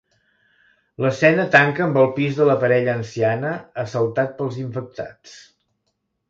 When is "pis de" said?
2.15-2.47